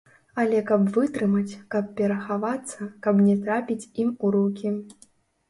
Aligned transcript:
Але 0.43 0.61
каб 0.69 0.87
вытрымаць, 0.95 1.57
каб 1.75 1.91
перахавацца, 1.99 2.89
каб 3.05 3.23
не 3.27 3.37
трапіць 3.45 3.89
ім 4.07 4.13
у 4.25 4.35
рукі! 4.39 4.75